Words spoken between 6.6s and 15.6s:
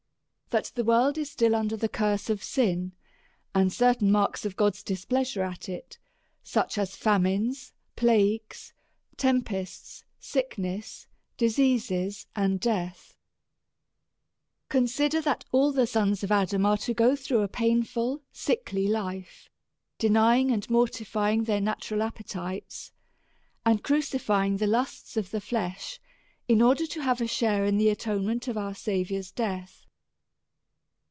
as famines, plagues, tempests, sickness, diseases, and death. Consider that